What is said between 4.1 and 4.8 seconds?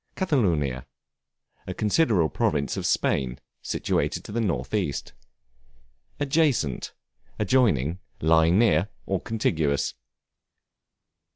to the north